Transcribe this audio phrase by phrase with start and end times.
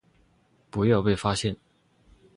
[0.71, 1.55] 不要被发现